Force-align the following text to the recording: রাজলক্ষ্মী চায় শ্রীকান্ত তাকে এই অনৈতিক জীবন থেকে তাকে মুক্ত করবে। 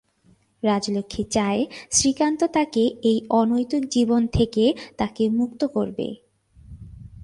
রাজলক্ষ্মী 0.63 1.23
চায় 1.31 1.61
শ্রীকান্ত 1.91 2.41
তাকে 2.53 2.83
এই 3.03 3.17
অনৈতিক 3.31 3.83
জীবন 3.89 4.21
থেকে 4.27 4.63
তাকে 4.97 5.23
মুক্ত 5.29 5.61
করবে। 5.65 6.07